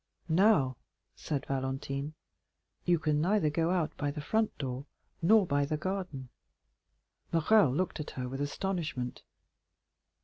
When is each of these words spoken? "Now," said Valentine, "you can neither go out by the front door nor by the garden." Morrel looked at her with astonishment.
"Now," 0.29 0.77
said 1.15 1.45
Valentine, 1.45 2.15
"you 2.85 2.97
can 2.97 3.21
neither 3.21 3.51
go 3.51 3.69
out 3.69 3.95
by 3.97 4.09
the 4.09 4.19
front 4.19 4.57
door 4.57 4.87
nor 5.21 5.45
by 5.45 5.63
the 5.63 5.77
garden." 5.77 6.29
Morrel 7.31 7.71
looked 7.71 7.99
at 7.99 8.09
her 8.17 8.27
with 8.27 8.41
astonishment. 8.41 9.21